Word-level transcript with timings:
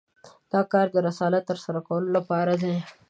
دا 0.51 0.61
کار 0.71 0.87
د 0.91 0.97
رسالت 1.07 1.43
تر 1.49 1.57
سره 1.65 1.79
کولو 1.87 2.09
لپاره 2.17 2.53
دی. 2.63 2.75